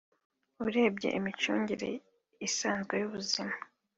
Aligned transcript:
urebye 0.67 1.09
imicungire 1.19 1.91
isanzwe 2.47 2.93
y’ubuzima 3.01 3.55